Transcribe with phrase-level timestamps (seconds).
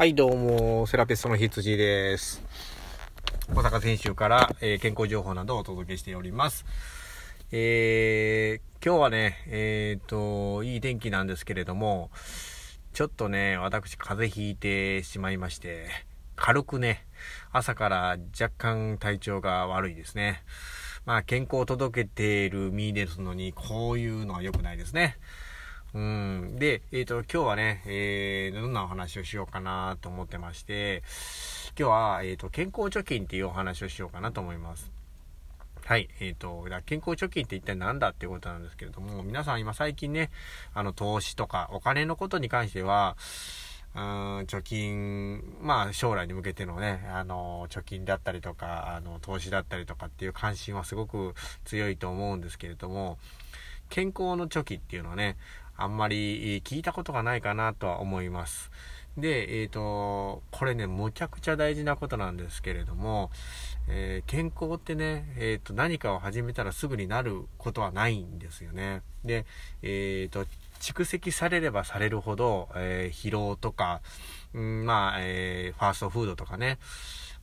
[0.00, 2.42] はい、どうも、セラピストの羊です。
[3.50, 6.64] 大阪選手から、えー健康情報などをお届けしております。
[7.52, 12.10] えー今日はね、えっ、と、いい天気なんですけれども、
[12.94, 15.88] ちょっとね、私、風邪ひいてしまいまして、
[16.34, 17.04] 軽くね、
[17.52, 20.42] 朝から若干体調が悪いですね。
[21.04, 25.18] まあ、健康を届けている身ですのに、こういうのは良くないですね。
[25.92, 26.56] うん。
[26.56, 31.02] で、えっ、と、今日はね、えー、どんなお話をしようかなと思ってまして、
[31.78, 34.92] 今日は、えっ、と、健康貯金っていうお話をしようかなと思います。
[35.84, 36.08] はい。
[36.20, 40.30] えっ、と、健康貯金って一体何だっていうことなんですけれども、皆さん今最近ね、
[40.74, 43.16] あの、投資とかお金のことに関しては、
[43.96, 51.34] うーん、貯金、まあ将来に向けてのね、あの、貯金だったりとか、あの、投資だったりとかっていう関心はすごく
[51.64, 53.18] 強いと思うんですけれども、
[53.90, 55.36] 健康の貯金っていうのはね、
[55.76, 58.70] あんまり聞いたことがないかなとは思います。
[59.18, 63.30] で、えっ、と、これね、むちゃくちゃ大事なことなんですけれども、
[63.88, 69.02] えー健康ってね、えっ、と、何かを始めたらすぐになることはないんですよね。
[69.24, 69.46] で、
[69.82, 70.46] えっ、と、
[70.80, 74.00] 蓄積されればされるほど、えー疲労とか、
[74.54, 76.78] うん、まあ、えーファーストフードとかね、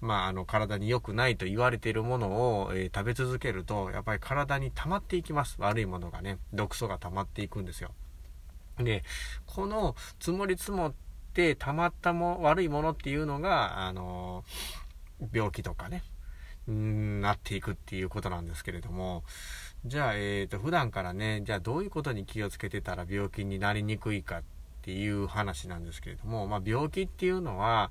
[0.00, 2.28] まあ、あの、体に良くないと言われているもの
[2.62, 5.56] を、えー食べ続けると、やっぱり体に溜まっていきます。
[5.58, 7.92] 悪いものがね、毒素が溜まっていくんですよ。
[8.78, 9.04] で、
[9.46, 10.94] この積もり積もっ
[11.32, 14.44] て溜まったも悪いものっていうのが、あの、
[15.32, 16.02] 病気とかね、
[16.68, 19.24] うんなっていくっていうことなんですけれども、
[19.84, 24.42] じゃあ、えっ、と、普段からね、じゃあどういうことに気をつけてたら病気になりにくいかっ
[24.82, 27.90] ていう話なんですけれども、まあ、病気っていうのは、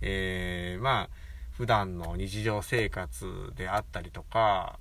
[0.00, 4.78] えーまあ、普段の日常生活であったりとか、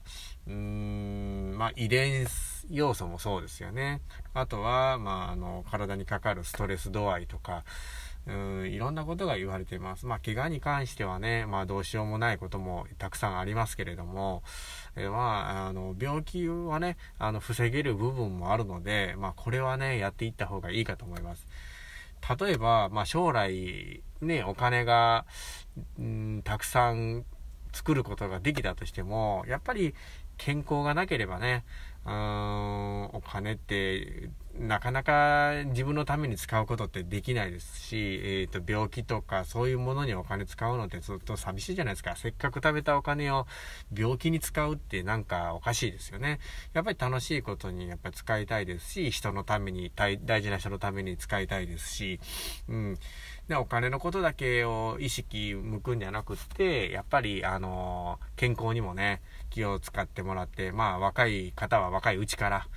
[0.48, 2.26] うーん、まあ、遺伝
[2.70, 4.02] 要素もそうですよね。
[4.34, 7.64] あとは、まあ、あの、体にかかるストレス度合いとか、
[8.28, 8.32] う
[8.64, 10.06] ん、いろんなことが言われています。
[10.06, 14.44] まあ、怪我に関してはね、まあ、どうしようもないこともたくさんありますけれども、
[14.96, 21.48] えまあ、あの、病気はね、あの、防げる部分もあるので、まあ、これはね、やっていった方がいいかと思います。
[22.40, 25.26] 例えば、まあ、将来、ね、お金が、
[26.00, 27.26] うん、たくさん
[27.74, 29.94] 作ることができたとしても、やっぱり
[30.38, 31.64] 健康がなければね、
[32.06, 34.30] うーん、お金って、
[34.60, 42.16] なかなか自分のために使うことってできないですし、えっ、と、病気とかそういうものにお金使うのってずっと寂しいじゃないですか。
[42.16, 43.48] せっかく食べたお金を
[43.96, 46.40] 病気に使うってなんかおかしいですよね。
[46.74, 52.20] やっぱり楽しいことにやっぱり使いたいですし、人のために、大大事な人のために使いたいですし、
[52.68, 52.98] うん。
[53.48, 62.68] で、お金のことだけを意識向くんじゃなくって、やっぱり、あの健康にもね、気を使ってもらって、まあ、若い方は若いうちから、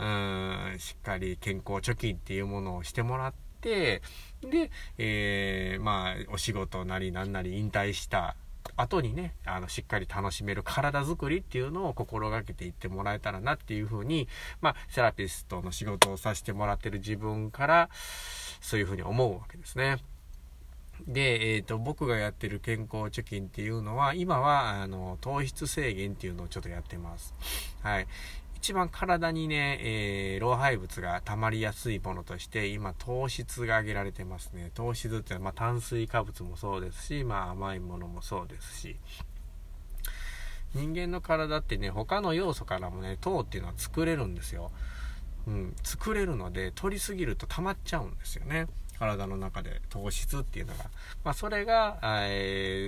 [0.00, 4.00] うん、しっかり健康貯金っていうものをしてもらって、
[4.40, 8.34] で、えーまあ、お仕事なりなんなり引退した
[8.76, 14.26] 後にね、あの、しっかり楽しめる体づくりっていうのを心がけていってもらえたらなっていうふうに、
[14.62, 17.90] まあ、セラピストの仕事をさせてもらってる自分から、
[18.62, 19.98] そういうふうに思うわけですね。
[21.06, 27.34] で、えっ、と、僕がやってる健康貯金っていうのは、今は、あの、糖質制限っていうのをちょっとやってます。
[27.82, 28.06] はい。
[28.62, 34.70] 一番体にね、えー老廃物が溜まりやすいものとして、今、糖質が挙げられてますね。
[34.74, 38.96] 糖質っていうのは、まあ、炭水化物もそうですし、まあ、甘いものもそうですし、
[40.74, 44.70] 人間の体ってね、他の要素からもね、糖っていうのは作れるんですよ。
[45.50, 48.68] うん、作れるので、取りすぎると溜まっちゃうんですよね。
[49.00, 50.84] 体の中で糖質っていうのが。
[51.24, 51.98] まあ、それが、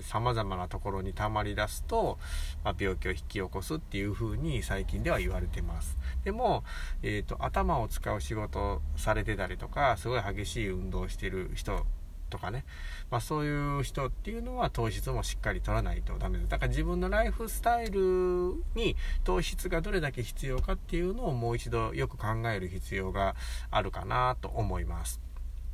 [0.04, 2.18] さまざまなところに溜まり出すと、
[2.62, 5.98] まあ、病気を引き起こすっていうふうに最近では言われてます。
[6.22, 6.62] でも、
[7.02, 11.84] えっ、と、頭を使う仕事されてたりとか、すごい激しい運動してる人
[12.32, 12.64] とかね、
[13.10, 16.50] まあ、そういう人っていうのは糖質もしっかり取らないとダメです。
[16.50, 23.36] だから自分のライフスタイルに糖質がどれだけ必要かっていうのをもう一度よく考える必要が
[23.70, 25.20] あるかなと思います。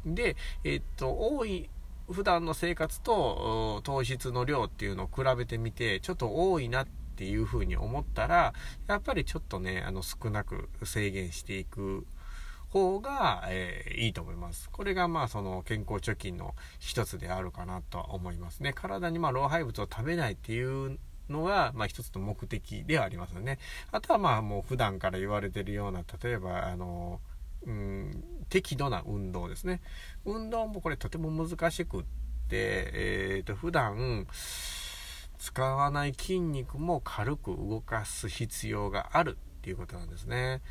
[0.04, 1.70] で、えっと、多い、
[2.10, 6.86] 普段の生活と糖質の量っていうのを比べてみて、ちょっと多いなっ
[7.16, 8.52] ていうふうに思ったら、
[8.88, 12.04] やっぱりちょっとね、あの少なく制限していく
[12.70, 14.70] 方が、えーいいと思います。
[14.70, 18.72] これがまあその健康貯金の一つであるかなとは思いますね。
[18.72, 20.98] 体にまあ老廃物を食べないっていう
[21.28, 23.58] のが、まあ一つの目的ではありますよね。
[23.90, 27.20] あとはまあもう普段から言われてるような、例えばあの、
[27.66, 29.80] うん、適度な運動ですね。
[30.24, 32.06] 運動もこれとても難しくって、
[32.50, 34.26] えー、と普段
[35.38, 40.62] 使わない筋肉も軽く動かす必要があるっていうことなんですね。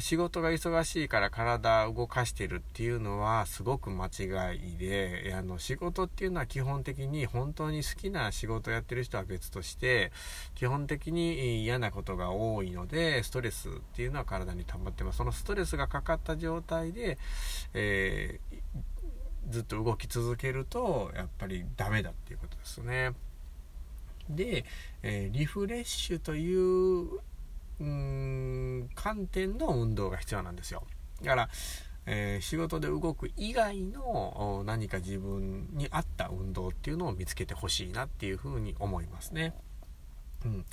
[0.00, 10.10] 仕事が忙しいから体を動かしてるっていうのはすごく間違いで、あの仕事っていうのは基本的に本当に好きな仕事をやってる人は別として、
[10.54, 15.18] 基本的に嫌なことが多いので、ストレスっていうのは体に溜まってます。
[15.18, 17.18] そのストレスがかかった状態で、
[17.74, 23.12] えー、ずっと動き続けると、やっぱりダメだっていうことですね。
[24.28, 24.64] で、
[25.02, 27.20] えー、リフレッシュという
[27.80, 30.84] うん観点の運動が必要なんですよ。
[31.22, 31.48] だから、
[32.06, 39.54] えー、仕事で動く以外の何か自分に合った運動っていうのを見つけてほしいなっていうふうに思いますね。
[40.44, 40.64] うん、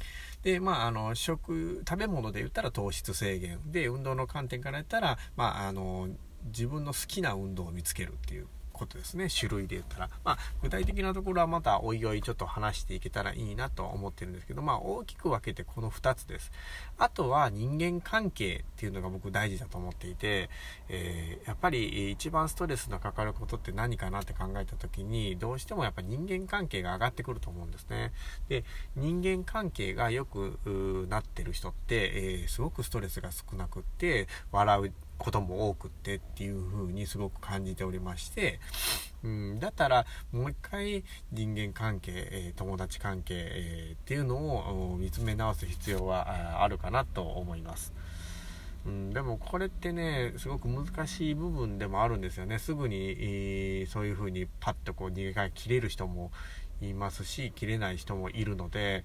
[0.43, 3.59] でまああの食食べ物で言ったら糖質制限。
[3.65, 6.09] で運動の観点から言ったら、まあ、あの
[6.45, 8.47] 自分の好きな運動を見つけるっていう。
[8.75, 9.27] ことですね。
[9.29, 10.09] 種類で言ったら。
[10.23, 16.51] まあ、具体的なところはまたおいおいちょっと話していけたらいいなと思ってるんですけど、まあ、大きく分けてこの2つです。
[16.97, 20.49] あとは人間関係っていうのが僕大事だと思っていて、
[20.89, 28.13] えー、やっぱり一番ストレスのかかることって何かなって考えた時に、どうしてもやっぱ人間関係が上がってくると思うんですね。
[28.49, 28.63] で、
[28.95, 32.11] 人間関係が良くなってる人って、
[32.41, 38.59] えー、すごくストレスが少なくって、笑うことも多くってっていう風にすごく感じておりまして、
[39.23, 47.93] うん、だったらもう一回人間関係、え友達関係、えっていうのを見つめ直す必要はあるかなと思います。
[48.85, 52.59] うん、でもこれってね、すごく難しい部分でもあるんですよね。
[52.59, 56.31] すぐに、そういう風にパッとこう逃げが切れる人も
[56.81, 59.03] いますし、切れない人もいるので、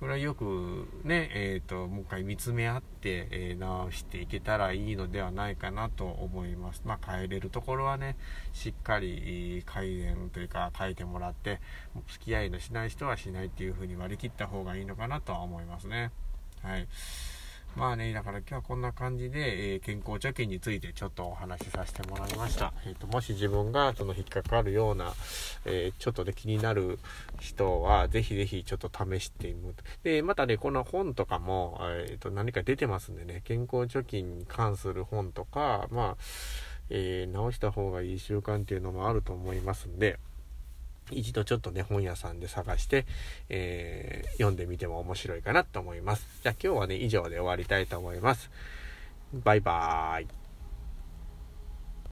[0.00, 6.82] これはよくね、えっ、ー、と、もう一回見つめ合って、えー、直していけたらいいのではないかなと思います。
[6.86, 8.16] まあ、変えれるところはね、
[8.52, 11.60] しっかり改善というか変えてもらって、
[12.08, 16.10] 付き合いのしない人はしないっていう風に割り切った方がいいのかなとは思いますね。
[16.62, 16.88] はい。
[17.76, 22.72] まあね、だから今日はこんな感じで、えー、健康貯金についてちょっとお話しさせてもらいました。
[22.84, 25.12] えっ、ー、と、もし自分がその引っかかるような、
[25.64, 26.98] えー、ちょっとで気になる
[27.38, 29.74] 人は、ぜひぜひちょっと試してみる。
[30.02, 31.78] で、またね、この本とかも、
[32.08, 36.16] えっ、と、何か出てますんでね、健康貯金に関する本とか、まあ、
[36.90, 40.18] え直した方がいい習慣っていうのもあると思いますんで、
[41.12, 43.06] 一度ちょっとね、本屋さんで探して、
[43.48, 46.26] えー、読んでみても面白いかなと思います。
[46.42, 48.50] じゃあ今日はね、以上で終わりたいと思います。
[49.32, 50.39] バイバーイ。